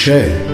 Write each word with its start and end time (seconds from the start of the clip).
کوچه 0.00 0.46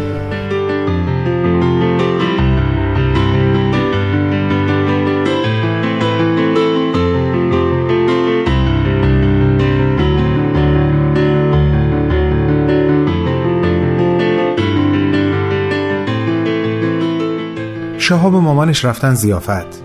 شهاب 17.98 18.34
و 18.34 18.41
مامانش 18.41 18.84
رفتن 18.84 19.15
زیافت. 19.15 19.83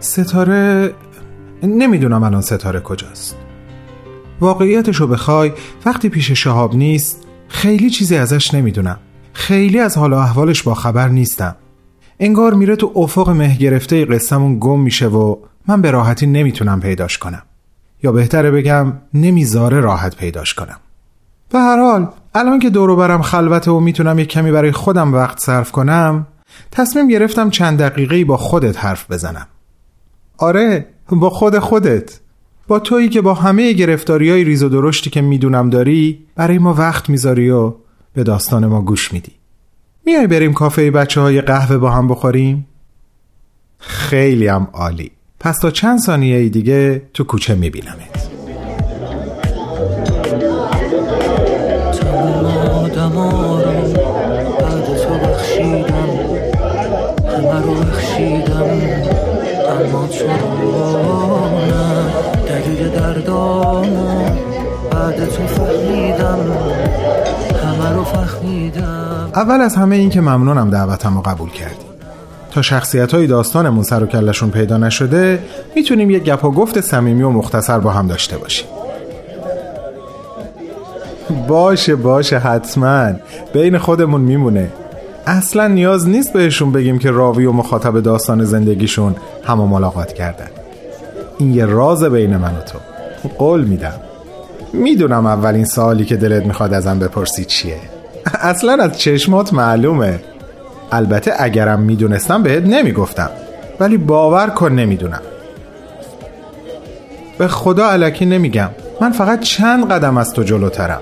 ستاره 0.00 0.94
نمی‌دونم 1.62 2.22
الان 2.22 2.40
ستاره 2.40 2.80
کجاست. 2.80 3.36
واقعیتشو 4.40 5.06
بخوای 5.06 5.52
وقتی 5.86 6.08
پیش 6.08 6.30
شهاب 6.30 6.74
نیست 6.74 7.29
خیلی 7.50 7.90
چیزی 7.90 8.16
ازش 8.16 8.54
نمی‌دونم. 8.54 8.98
خیلی 9.32 9.78
از 9.78 9.98
حال 9.98 10.12
و 10.12 10.16
احوالش 10.16 10.62
با 10.62 10.74
خبر 10.74 11.08
نیستم. 11.08 11.56
انگار 12.20 12.54
میره 12.54 12.76
تو 12.76 12.92
افق 12.94 13.30
مه 13.30 13.56
گرفته 13.56 14.04
قصهمون 14.04 14.58
گم 14.60 14.80
میشه 14.80 15.06
و 15.06 15.36
من 15.68 15.82
به 15.82 15.90
راحتی 15.90 16.26
نمی‌تونم 16.26 16.80
پیداش 16.80 17.18
کنم. 17.18 17.42
یا 18.02 18.12
بهتره 18.12 18.50
بگم 18.50 18.92
نمی‌ذاره 19.14 19.80
راحت 19.80 20.16
پیداش 20.16 20.54
کنم. 20.54 20.76
به 21.50 21.58
هر 21.58 21.78
حال 21.78 22.08
الان 22.34 22.58
که 22.58 22.70
دورو 22.70 22.96
برم 22.96 23.22
خلوته 23.22 23.70
و 23.70 23.80
می‌تونم 23.80 24.18
یک 24.18 24.28
کمی 24.28 24.52
برای 24.52 24.72
خودم 24.72 25.14
وقت 25.14 25.38
صرف 25.38 25.72
کنم 25.72 26.26
تصمیم 26.70 27.08
گرفتم 27.08 27.50
چند 27.50 27.78
دقیقه 27.78 28.24
با 28.24 28.36
خودت 28.36 28.84
حرف 28.84 29.10
بزنم. 29.10 29.46
آره 30.38 30.86
با 31.08 31.30
خود 31.30 31.58
خودت. 31.58 32.20
با 32.70 32.78
تویی 32.78 33.08
که 33.08 33.20
با 33.20 33.34
همه 33.34 33.72
گرفتاری 33.72 34.30
های 34.30 34.44
ریز 34.44 34.62
و 34.62 34.68
درشتی 34.68 35.10
که 35.10 35.20
می‌دونم 35.20 35.70
داری 35.70 36.18
برای 36.34 36.58
ما 36.58 36.74
وقت 36.74 37.10
می‌ذاری 37.10 37.50
و 37.50 37.74
به 38.14 38.22
داستان 38.22 38.66
ما 38.66 38.82
گوش 38.82 39.12
میدی. 39.12 39.32
میای 40.06 40.26
بریم 40.26 40.52
کافه 40.52 40.90
بچه 40.90 41.20
های 41.20 41.40
قهوه 41.40 41.78
با 41.78 41.90
هم 41.90 42.08
بخوریم؟ 42.08 42.66
خیلی 43.78 44.46
هم 44.46 44.68
عالی. 44.72 45.10
پس 45.40 45.58
تا 45.58 45.70
چند 45.70 45.98
ثانیه 45.98 46.48
دیگه 46.48 47.02
تو 47.14 47.24
کوچه 47.24 47.54
میبینمت. 47.54 48.19
اول 69.34 69.60
از 69.60 69.76
همه 69.76 69.96
این 69.96 70.10
که 70.10 70.20
ممنونم 70.20 70.70
دعوتم 70.70 71.14
رو 71.14 71.22
قبول 71.22 71.50
کردی. 71.50 71.74
تا 72.50 72.62
شخصیت 72.62 73.14
های 73.14 73.26
داستانمون 73.26 73.82
سر 73.82 74.02
و 74.02 74.06
کلشون 74.06 74.50
پیدا 74.50 74.76
نشده 74.76 75.38
می‌تونیم 75.76 76.10
یه 76.10 76.18
گپ 76.18 76.44
و 76.44 76.50
گفت 76.50 76.80
صمیمی 76.80 77.22
و 77.22 77.30
مختصر 77.30 77.78
با 77.78 77.90
هم 77.90 78.06
داشته 78.06 78.38
باشیم. 78.38 78.66
باشه 81.48 81.96
باشه 81.96 82.38
حتما. 82.38 83.12
بین 83.52 83.78
خودمون 83.78 84.20
میمونه. 84.20 84.68
اصلا 85.26 85.66
نیاز 85.66 86.08
نیست 86.08 86.32
بهشون 86.32 86.72
بگیم 86.72 86.98
که 86.98 87.10
راوی 87.10 87.46
و 87.46 87.52
مخاطب 87.52 88.00
داستان 88.00 88.44
زندگیشون 88.44 89.16
همه 89.44 89.64
ملاقات 89.64 90.12
کردن. 90.12 90.48
این 91.38 91.54
یه 91.54 91.66
راز 91.66 92.04
بین 92.04 92.36
من 92.36 92.56
و 92.56 92.60
تو. 92.60 92.89
قول 93.28 93.64
میدم. 93.64 93.94
می‌دونم 94.72 95.26
اولین 95.26 95.64
سوالی 95.64 96.04
که 96.04 96.16
دلت 96.16 96.46
می‌خواد 96.46 96.74
ازم 96.74 96.98
بپرسی 96.98 97.44
چیه. 97.44 97.76
اصلا 98.40 98.82
از 98.82 98.98
چشمات 98.98 99.52
معلومه. 99.52 100.20
البته 100.92 101.32
اگرم 101.38 101.80
می‌دونستم 101.80 102.42
بهت 102.42 102.62
نمی‌گفتم. 102.62 103.30
ولی 103.80 103.96
باور 103.96 104.50
کن 104.50 104.72
نمی‌دونم. 104.72 105.20
به 107.38 107.48
خدا 107.48 107.90
علکی 107.90 108.26
نمیگم. 108.26 108.70
من 109.00 109.12
فقط 109.12 109.40
چند 109.40 109.92
قدم 109.92 110.16
از 110.18 110.32
تو 110.32 110.42
جلوترم. 110.42 111.00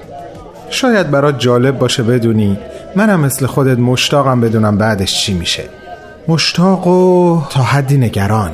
شاید 0.70 1.10
برات 1.10 1.38
جالب 1.38 1.78
باشه 1.78 2.02
بدونی 2.02 2.58
منم 2.96 3.20
مثل 3.20 3.46
خودت 3.46 3.78
مشتاقم 3.78 4.40
بدونم 4.40 4.78
بعدش 4.78 5.20
چی 5.20 5.34
میشه. 5.34 5.64
مشتاق 6.28 6.86
و 6.86 7.42
تا 7.50 7.62
حدی 7.62 7.96
نگران. 7.96 8.52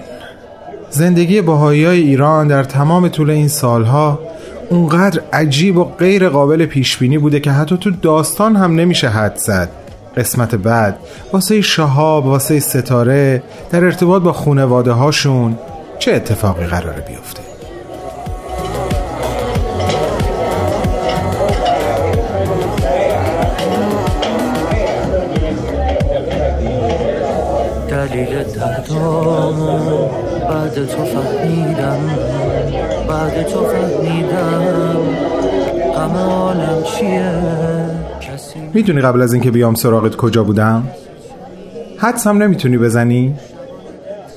زندگی 0.95 1.41
باهایی 1.41 1.85
های 1.85 2.01
ایران 2.01 2.49
در 2.49 2.65
تمام 2.65 3.09
طول 3.09 3.31
این 3.31 3.49
سالها 3.49 4.19
اونقدر 4.71 5.23
عجیب 5.33 5.77
و 5.77 5.85
غیر 5.85 6.29
قابل 6.29 6.67
پیش 6.67 6.97
بینی 6.97 7.19
بوده 7.19 7.41
که 7.41 7.51
حتی 7.51 7.77
تو 7.77 7.91
داستان 7.91 8.57
هم 8.57 8.75
نمیشه 8.75 9.09
حد 9.09 9.37
زد. 9.37 9.69
قسمت 10.17 10.55
بعد 10.55 10.99
واسه 11.33 11.61
شهاب 11.61 12.27
واسه 12.27 12.61
ستاره 12.61 13.43
در 13.71 13.85
ارتباط 13.85 14.23
با 14.23 14.33
خونواده 14.33 14.93
هاشون 14.93 15.59
چه 15.99 16.13
اتفاقی 16.13 16.67
قراره 16.67 17.05
بیفته؟ 17.09 17.54
می‌دونی 38.75 39.01
قبل 39.01 39.23
از 39.23 39.33
اینکه 39.33 39.51
بیام 39.51 39.75
سراغت 39.75 40.17
کجا 40.17 40.45
بودم؟ 40.45 40.89
حدس 41.99 42.27
هم 42.27 42.43
نمی‌تونی 42.43 42.79
بزنی؟ 42.79 43.35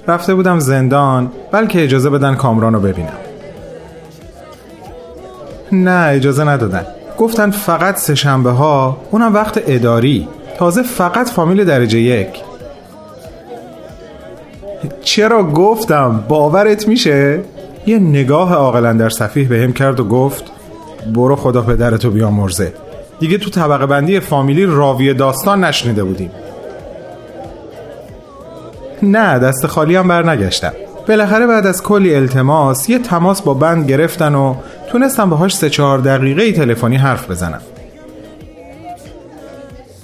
رفته 0.08 0.36
بودم 0.36 0.60
زندان 0.60 1.32
بلکه 1.52 1.84
اجازه 1.84 2.10
بدن 2.10 2.36
کامران 2.36 2.74
رو 2.74 2.80
ببینم 2.80 3.18
نه 5.72 6.08
اجازه 6.08 6.44
ندادن 6.44 6.86
گفتن 7.18 7.52
فقط 7.52 7.98
سه 7.98 8.16
شنبه 8.16 8.52
ها 8.52 8.98
اونم 9.12 9.34
وقت 9.34 9.64
اداری 9.68 10.28
تازه 10.58 10.84
فقط 10.84 11.30
فامیل 11.30 11.66
درجه 11.66 12.00
یک 12.00 12.28
چرا 15.02 15.44
گفتم 15.44 16.24
باورت 16.28 16.88
میشه؟ 16.88 17.40
یه 17.86 18.00
نگاه 18.00 18.54
عاقلا 18.54 18.94
در 18.94 19.10
صفیح 19.10 19.50
بهم 19.50 19.74
کرد 19.74 20.00
و 20.00 20.04
گفت 20.04 20.44
برو 21.14 21.36
خدا 21.36 21.62
پدرتو 21.62 22.12
بیامرزه 22.12 22.74
دیگه 23.20 23.38
تو 23.38 23.50
طبقه 23.50 23.86
بندی 23.86 24.20
فامیلی 24.20 24.66
راوی 24.66 25.14
داستان 25.14 25.64
نشنیده 25.64 26.04
بودیم. 26.04 26.32
نه 29.04 29.40
دست 29.40 29.68
خالی 29.68 29.96
هم 29.96 30.08
بر 30.08 30.30
نگشتم 30.30 30.74
بالاخره 31.08 31.48
بعد 31.48 31.68
از 31.68 31.84
کلی 31.84 32.16
التماس 32.16 32.90
یه 32.90 33.00
تماس 33.00 33.42
با 33.42 33.54
بند 33.54 33.90
گرفتن 33.90 34.36
و 34.36 34.56
تونستم 34.92 35.30
باهاش 35.30 35.56
سه 35.56 35.70
چهار 35.70 36.00
دقیقه 36.00 36.52
تلفنی 36.52 36.96
حرف 36.98 37.32
بزنم. 37.32 37.62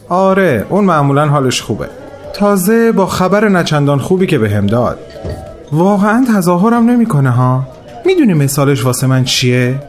آره 0.10 0.66
اون 0.70 0.86
معمولا 0.86 1.28
حالش 1.28 1.62
خوبه. 1.62 1.88
تازه 2.34 2.92
با 2.92 3.06
خبر 3.06 3.50
نچندان 3.50 4.00
خوبی 4.00 4.28
که 4.28 4.38
بهم 4.38 4.68
داد. 4.68 5.00
واقعا 5.72 6.26
تظاهرم 6.38 6.90
نمی‌کنه 6.90 7.30
ها؟ 7.30 7.64
می‌دونی 8.06 8.34
مثالش 8.34 8.86
واسه 8.86 9.08
من 9.08 9.24
چیه؟ 9.24 9.80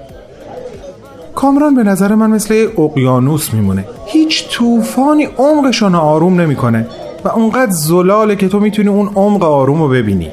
کامران 1.34 1.75
به 1.75 1.83
نظر 1.83 2.15
من 2.15 2.31
مثل 2.31 2.69
اقیانوس 2.78 3.55
میمونه. 3.55 3.84
هیچ 4.06 4.49
طوفانی 4.49 5.25
عمقشون 5.25 5.95
آروم 5.95 6.41
نمی‌کنه 6.41 6.87
و 7.25 7.28
اونقدر 7.28 7.71
زلاله 7.71 8.37
که 8.37 8.49
تو 8.49 8.61
می‌تونی 8.61 8.89
اون 8.89 9.11
عمق 9.15 9.44
آروم 9.44 9.82
رو 9.82 9.88
ببینی. 9.88 10.32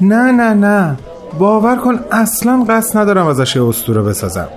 نه 0.00 0.32
نه 0.32 0.54
نه. 0.54 0.96
باور 1.38 1.76
کن 1.76 1.98
اصلا 2.12 2.64
قصد 2.68 2.98
ندارم 2.98 3.26
ازش 3.26 3.56
یه 3.56 3.64
اسطوره 3.64 4.02
بسازم. 4.02 4.48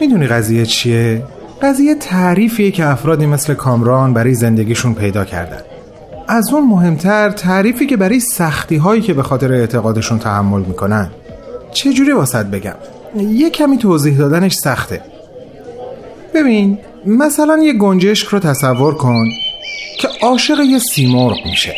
می‌دونی 0.00 0.26
قضیه 0.26 0.66
چیه؟ 0.66 1.22
قضیه 1.62 1.94
تعریفیه 1.94 2.70
که 2.70 2.86
افرادی 2.86 3.26
مثل 3.26 3.54
کامران 3.54 4.14
برای 4.14 4.34
زندگیشون 4.34 4.94
پیدا 4.94 5.24
کردن. 5.24 5.60
از 6.28 6.52
اون 6.52 6.68
مهمتر 6.68 7.30
تعریفی 7.30 7.86
که 7.86 7.96
برای 7.96 8.20
سختی 8.20 8.76
هایی 8.76 9.00
که 9.00 9.14
به 9.14 9.22
خاطر 9.22 9.52
اعتقادشون 9.52 10.18
تحمل 10.18 10.60
می‌کنن. 10.60 11.10
چجوری 11.76 12.12
واسط 12.12 12.46
بگم؟ 12.46 12.74
یه 13.16 13.50
کمی 13.50 13.78
توضیح 13.78 14.18
دادنش 14.18 14.54
سخته. 14.54 15.00
ببین 16.34 16.78
مثلا 17.06 17.58
یه 17.62 17.72
گنجشک 17.72 18.26
رو 18.28 18.38
تصور 18.38 18.94
کن 18.94 19.24
که 19.98 20.08
عاشق 20.22 20.60
یه 20.60 20.78
سیمرغ 20.78 21.46
میشه. 21.46 21.74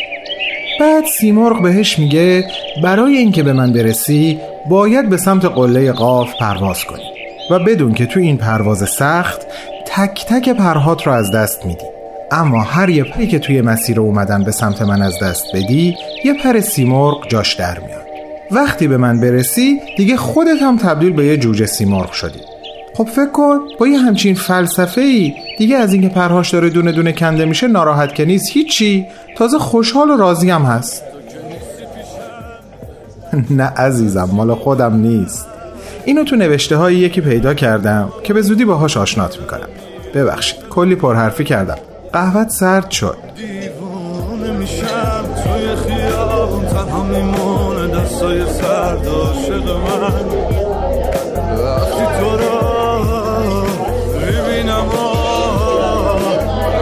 بعد 0.79 1.05
سیمرغ 1.19 1.61
بهش 1.61 1.99
میگه 1.99 2.45
برای 2.83 3.17
اینکه 3.17 3.43
به 3.43 3.53
من 3.53 3.73
برسی 3.73 4.39
باید 4.69 5.09
به 5.09 5.17
سمت 5.17 5.45
قله 5.45 5.91
قاف 5.91 6.29
پرواز 6.39 6.83
کنی 6.83 7.03
و 7.51 7.59
بدون 7.59 7.93
که 7.93 8.05
تو 8.05 8.19
این 8.19 8.37
پرواز 8.37 8.89
سخت 8.89 9.41
تک 9.85 10.25
تک 10.25 10.49
پرهات 10.49 11.07
رو 11.07 11.13
از 11.13 11.31
دست 11.31 11.65
میدی. 11.65 11.85
اما 12.31 12.61
هر 12.61 12.89
یه 12.89 13.03
پری 13.03 13.27
که 13.27 13.39
توی 13.39 13.61
مسیر 13.61 13.99
اومدن 13.99 14.43
به 14.43 14.51
سمت 14.51 14.81
من 14.81 15.01
از 15.01 15.19
دست 15.19 15.45
بدی 15.53 15.95
یه 16.25 16.33
پر 16.33 16.59
سیمرغ 16.59 17.27
جاش 17.27 17.53
در 17.53 17.79
میاد. 17.79 18.08
وقتی 18.51 18.87
به 18.87 18.97
من 18.97 19.19
برسی 19.19 19.79
دیگه 19.97 20.17
خودت 20.17 20.61
هم 20.61 20.77
تبدیل 20.77 21.13
به 21.13 21.25
یه 21.25 21.37
جوجه 21.37 21.65
سیمرغ 21.65 22.11
شدی. 22.11 22.39
خب 22.93 23.05
فکر 23.05 23.31
کن 23.31 23.59
با 23.79 23.87
یه 23.87 23.97
همچین 23.97 24.35
فلسفه 24.35 25.01
ای 25.01 25.33
دیگه 25.57 25.77
از 25.77 25.93
اینکه 25.93 26.09
پرهاش 26.09 26.49
داره 26.49 26.69
دونه 26.69 26.91
دونه 26.91 27.11
کنده 27.11 27.45
میشه 27.45 27.67
ناراحت 27.67 28.15
که 28.15 28.25
نیست 28.25 28.51
هیچی. 28.51 29.05
تازه 29.37 29.59
خوشحال 29.59 30.09
و 30.09 30.17
راضی 30.17 30.49
هم 30.49 30.61
هست. 30.61 31.03
نه 33.51 33.63
عزیزم 33.63 34.29
مال 34.33 34.55
خودم 34.55 34.95
نیست. 34.95 35.47
اینو 36.05 36.23
تو 36.23 36.35
نوشته 36.35 36.75
های 36.75 36.95
یکی 36.95 37.21
پیدا 37.21 37.53
کردم 37.53 38.09
که 38.23 38.33
به 38.33 38.41
زودی 38.41 38.65
باهاش 38.65 38.97
آشنات 38.97 39.39
می‌کنم. 39.39 39.69
ببخشید 40.13 40.59
کلی 40.69 40.95
پرحرفی 40.95 41.43
کردم. 41.43 41.77
قهوت 42.13 42.49
سرد 42.49 42.91
شد. 42.91 43.17
توی 45.43 45.75
خیابون 45.75 46.18
تنها 46.89 47.03
میمونه 47.03 47.87
دستای 47.87 48.45
سرد 48.45 49.07
عاشق 49.07 49.69
من. 49.69 50.25
وقتی 51.63 52.05
تو 52.19 52.37
رو 52.37 52.55
می‌بینم 54.19 54.89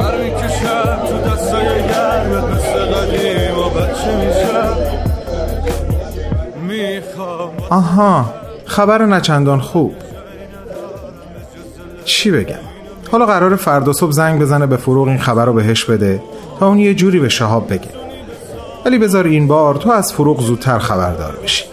هر 0.02 0.18
می‌کشم 0.24 1.00
تو 1.08 1.30
دستای 1.30 1.68
گرمت 1.68 2.44
مثل 2.44 2.80
قدیم 2.80 3.58
و 3.58 3.70
بچه 3.70 4.12
میشم. 4.18 4.78
آها 7.70 8.34
خبر 8.66 9.06
نچندان 9.06 9.60
خوب. 9.60 9.96
چی 12.06 12.32
بگم؟ 12.32 12.56
حالا 13.12 13.26
قرار 13.26 13.56
فردا 13.56 13.94
صبح 13.94 14.12
زنگ 14.12 14.42
بزنه 14.42 14.66
به 14.66 14.78
فروغ 14.78 15.08
این 15.08 15.20
خبر 15.20 15.46
رو 15.46 15.54
بهش 15.54 15.84
بده 15.84 16.22
تا 16.60 16.68
اون 16.68 16.80
یه 16.80 16.96
جوری 16.96 17.20
به 17.20 17.30
شهاب 17.30 17.74
بگه. 17.74 18.07
ولی 18.88 18.98
بذار 18.98 19.26
این 19.26 19.48
بار 19.48 19.76
تو 19.76 19.92
از 19.92 20.14
فروغ 20.14 20.42
زودتر 20.42 20.80
خبردار 20.80 21.36
بشی. 21.44 21.66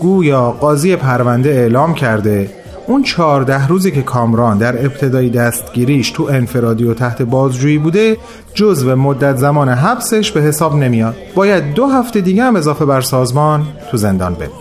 گویا 0.00 0.50
قاضی 0.50 0.96
پرونده 0.96 1.50
اعلام 1.50 1.94
کرده 1.94 2.50
اون 2.86 3.02
چهارده 3.02 3.66
روزی 3.66 3.90
که 3.90 4.02
کامران 4.02 4.58
در 4.58 4.84
ابتدای 4.84 5.30
دستگیریش 5.30 6.10
تو 6.10 6.28
انفرادی 6.30 6.84
و 6.84 6.94
تحت 6.94 7.22
بازجویی 7.22 7.78
بوده 7.78 8.16
جزو 8.54 8.96
مدت 8.96 9.36
زمان 9.36 9.68
حبسش 9.68 10.32
به 10.32 10.40
حساب 10.40 10.74
نمیاد. 10.74 11.16
باید 11.34 11.74
دو 11.74 11.86
هفته 11.86 12.20
دیگه 12.20 12.42
هم 12.42 12.56
اضافه 12.56 12.84
بر 12.84 13.00
سازمان 13.00 13.66
تو 13.90 13.96
زندان 13.96 14.34
بمونه. 14.34 14.52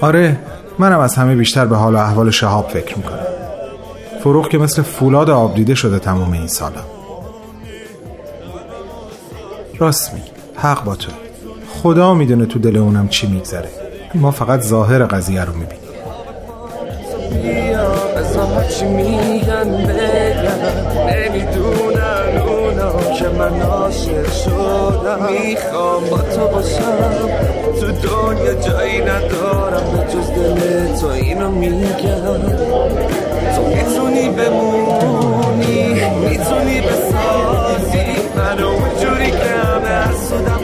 آره 0.00 0.38
منم 0.78 1.00
از 1.00 1.14
همه 1.14 1.34
بیشتر 1.34 1.66
به 1.66 1.76
حال 1.76 1.94
و 1.94 1.98
احوال 1.98 2.30
شهاب 2.30 2.68
فکر 2.68 2.96
می‌کنم. 2.96 3.26
فروغ 4.20 4.48
که 4.48 4.58
مثل 4.58 4.82
فولاد 4.82 5.30
آب 5.30 5.54
دیده 5.54 5.74
شده 5.74 5.98
تمام 5.98 6.32
این 6.32 6.46
سالا. 6.46 6.93
راست 9.78 10.14
میگی. 10.14 10.30
حق 10.56 10.84
با 10.84 10.96
تو. 10.96 11.12
خدا 11.82 12.14
می‌دونه 12.14 12.46
تو 12.46 12.58
دل 12.58 12.76
اونم 12.76 13.08
چی 13.08 13.26
میگذره. 13.26 13.68
ما 14.14 14.30
فقط 14.30 14.60
ظاهر 14.60 15.04
قضیه 15.04 15.44
رو 15.44 15.52
می‌بینیم. 15.52 15.84
نمی‌دونن 21.06 21.43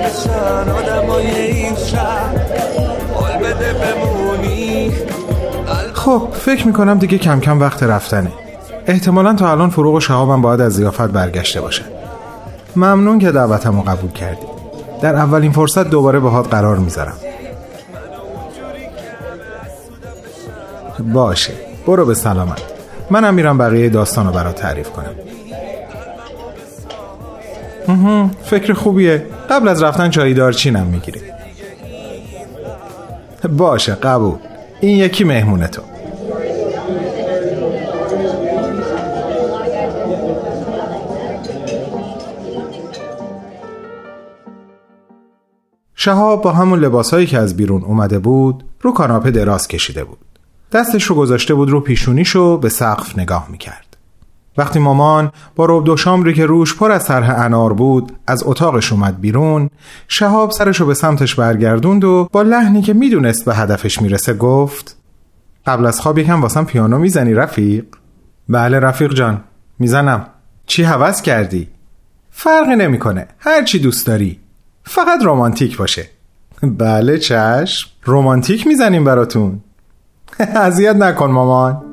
بشن 0.04 0.70
آدمای 0.70 1.40
این 1.40 1.74
شهر. 1.74 2.34
بده 3.40 3.72
بمونی. 3.72 4.92
خب 5.92 6.28
فکر 6.32 6.66
می‌کنم 6.66 6.98
دیگه 6.98 7.18
کم 7.18 7.40
کم 7.40 7.60
وقت 7.60 7.82
رفتنه. 7.82 8.32
احتمالا 8.86 9.34
تا 9.34 9.50
الان 9.50 9.70
فروغ 9.70 9.94
و 9.94 10.00
شهابم 10.00 10.42
باید 10.42 10.60
از 10.60 10.72
زیافت 10.72 11.00
برگشته 11.00 11.60
باشن 11.60 11.84
ممنون 12.76 13.18
که 13.18 13.30
دعوتم 13.30 13.76
رو 13.76 13.82
قبول 13.82 14.10
کردی. 14.10 14.46
در 15.02 15.16
اولین 15.16 15.52
فرصت 15.52 15.90
دوباره 15.90 16.18
باهات 16.18 16.50
قرار 16.50 16.76
می‌ذارم. 16.76 17.16
باشه 21.12 21.52
برو 21.86 22.06
به 22.06 22.14
سلامت. 22.14 22.62
منم 23.10 23.34
میرم 23.34 23.58
بقیه 23.58 23.88
داستان 23.88 24.26
رو 24.26 24.32
برات 24.32 24.54
تعریف 24.54 24.90
کنم. 24.90 25.14
فکر 28.44 28.72
خوبیه. 28.72 29.26
قبل 29.50 29.68
از 29.68 29.82
رفتن 29.82 30.10
چایی 30.10 30.34
دارچینم 30.34 30.86
می‌گیری. 30.86 31.20
باشه 33.48 33.94
قبول. 33.94 34.38
این 34.80 34.98
یکی 34.98 35.24
مهمونه 35.24 35.66
تو. 35.66 35.82
شهاب 45.94 46.42
با 46.42 46.52
همون 46.52 46.78
لباسهایی 46.78 47.26
که 47.26 47.38
از 47.38 47.56
بیرون 47.56 47.84
اومده 47.84 48.18
بود 48.18 48.64
رو 48.80 48.92
کاناپه 48.92 49.30
دراز 49.30 49.68
کشیده 49.68 50.04
بود. 50.04 50.18
دستش 50.72 51.04
رو 51.04 51.14
گذاشته 51.14 51.54
بود 51.54 51.70
رو 51.70 51.80
پیشونیشو 51.80 52.58
به 52.58 52.68
سقف 52.68 53.18
نگاه 53.18 53.46
می‌کرد. 53.50 53.89
وقتی 54.56 54.78
مامان 54.78 55.32
با 55.56 55.66
رب 55.68 55.84
دو 55.84 55.96
شامری 55.96 56.34
که 56.34 56.46
روش 56.46 56.76
پر 56.76 56.90
از 56.90 57.06
طرح 57.06 57.40
انار 57.40 57.72
بود 57.72 58.12
از 58.26 58.42
اتاقش 58.46 58.92
اومد 58.92 59.20
بیرون 59.20 59.70
شهاب 60.08 60.50
سرشو 60.50 60.86
به 60.86 60.94
سمتش 60.94 61.34
برگردوند 61.34 62.04
و 62.04 62.28
با 62.32 62.42
لحنی 62.42 62.82
که 62.82 62.92
می‌دونست 62.92 63.44
به 63.44 63.54
هدفش 63.54 64.02
می‌رسه 64.02 64.34
گفت 64.34 64.96
قبل 65.66 65.86
از 65.86 66.00
خواب 66.00 66.18
یکم 66.18 66.42
واسم 66.42 66.64
پیانو 66.64 66.98
می‌زنی 66.98 67.34
رفیق؟ 67.34 67.84
بله 68.48 68.78
رفیق 68.78 69.14
جان 69.14 69.44
می‌زنم. 69.78 70.26
چی 70.66 70.82
حوض 70.82 71.22
کردی؟ 71.22 71.68
فرقی 72.30 72.76
نمی‌کنه 72.76 73.26
هر 73.38 73.64
چی 73.64 73.78
دوست 73.78 74.06
داری. 74.06 74.40
فقط 74.84 75.22
رومانتیک 75.22 75.76
باشه. 75.76 76.08
بله 76.62 77.18
چشم 77.18 77.90
رومانتیک 78.04 78.66
می‌زنیم 78.66 79.04
براتون. 79.04 79.60
اذیت 80.40 80.96
نکن 80.96 81.30
مامان. 81.30 81.89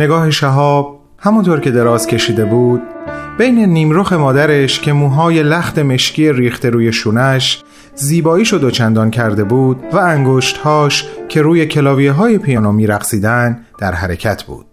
نگاه 0.00 0.30
شهاب 0.30 1.00
همونطور 1.18 1.60
که 1.60 1.70
دراز 1.70 2.06
کشیده 2.06 2.44
بود 2.44 2.82
بین 3.38 3.58
نیمرخ 3.58 4.12
مادرش 4.12 4.80
که 4.80 4.92
موهای 4.92 5.42
لخت 5.42 5.78
مشکی 5.78 6.32
ریخته 6.32 6.70
روی 6.70 6.92
شونش 6.92 7.62
زیبایی 7.94 8.44
شد 8.44 8.64
و 8.64 8.70
چندان 8.70 9.10
کرده 9.10 9.44
بود 9.44 9.80
و 9.92 9.96
انگشتهاش 9.96 11.08
که 11.28 11.42
روی 11.42 11.66
کلاویه 11.66 12.12
های 12.12 12.38
پیانو 12.38 12.72
میرقصیدن 12.72 13.60
در 13.78 13.92
حرکت 13.92 14.42
بود. 14.42 14.66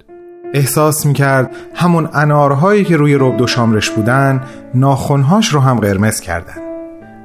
احساس 0.53 1.05
می‌کرد 1.05 1.51
همون 1.75 2.10
انارهایی 2.13 2.84
که 2.84 2.98
روی 2.98 3.15
رب 3.15 3.41
و 3.41 3.48
شامرش 3.48 3.89
بودن 3.89 4.43
ناخونهاش 4.74 5.53
رو 5.53 5.60
هم 5.60 5.79
قرمز 5.79 6.19
کردن. 6.19 6.57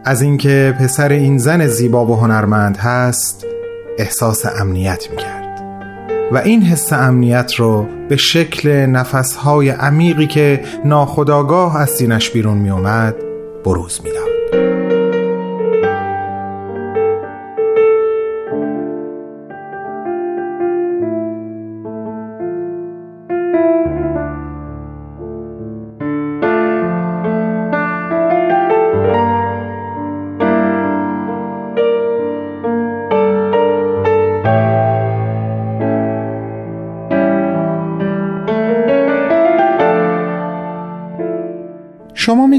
از 0.04 0.22
اینکه 0.22 0.76
پسر 0.80 1.08
این 1.08 1.38
زن 1.38 1.66
زیبا 1.66 2.06
و 2.06 2.16
هنرمند 2.16 2.76
هست 2.76 3.46
احساس 3.98 4.46
امنیت 4.60 5.10
می‌کرد. 5.10 5.41
و 6.32 6.36
این 6.36 6.62
حس 6.62 6.92
امنیت 6.92 7.54
رو 7.54 7.86
به 8.08 8.16
شکل 8.16 8.68
نفسهای 8.68 9.68
عمیقی 9.68 10.26
که 10.26 10.60
ناخداگاه 10.84 11.76
از 11.76 11.90
سینش 11.90 12.30
بیرون 12.30 12.58
می 12.58 12.70
اومد 12.70 13.14
بروز 13.64 14.00
می‌داد. 14.04 14.31